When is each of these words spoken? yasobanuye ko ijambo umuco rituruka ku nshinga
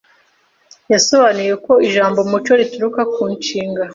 yasobanuye 0.91 1.53
ko 1.65 1.73
ijambo 1.87 2.17
umuco 2.25 2.51
rituruka 2.59 3.01
ku 3.13 3.21
nshinga 3.35 3.83